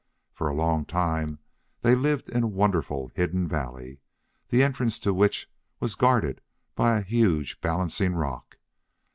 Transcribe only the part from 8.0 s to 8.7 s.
rock.